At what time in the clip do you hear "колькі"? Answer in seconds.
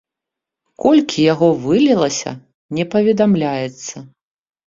0.83-1.25